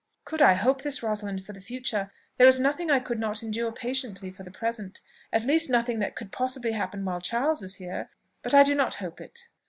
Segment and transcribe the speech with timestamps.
[0.25, 3.71] "Could I hope this, Rosalind, for the future, there is nothing I could not endure
[3.71, 4.99] patiently for the present,
[5.31, 8.09] at least nothing that could possibly happen while Charles is here;
[8.41, 9.47] but I do not hope it."